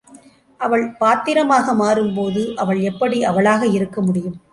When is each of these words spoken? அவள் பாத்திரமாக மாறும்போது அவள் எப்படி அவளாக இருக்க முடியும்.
அவள் 0.59 0.85
பாத்திரமாக 0.91 1.73
மாறும்போது 1.73 2.53
அவள் 2.55 2.79
எப்படி 2.81 3.23
அவளாக 3.23 3.67
இருக்க 3.67 4.01
முடியும். 4.01 4.41